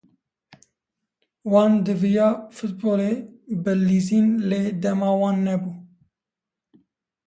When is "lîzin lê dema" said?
3.87-5.11